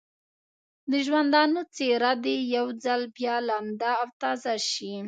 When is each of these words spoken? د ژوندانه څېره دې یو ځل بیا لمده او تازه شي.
د 0.91 0.93
ژوندانه 1.05 1.61
څېره 1.75 2.11
دې 2.23 2.37
یو 2.55 2.67
ځل 2.83 3.01
بیا 3.17 3.35
لمده 3.47 3.91
او 4.01 4.07
تازه 4.21 4.55
شي. 4.69 4.93